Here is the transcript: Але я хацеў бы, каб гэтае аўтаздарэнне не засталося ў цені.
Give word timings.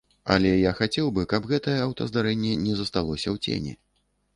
Але 0.35 0.53
я 0.53 0.71
хацеў 0.79 1.11
бы, 1.19 1.27
каб 1.35 1.47
гэтае 1.53 1.77
аўтаздарэнне 1.85 2.59
не 2.67 2.73
засталося 2.85 3.27
ў 3.35 3.49
цені. 3.49 3.81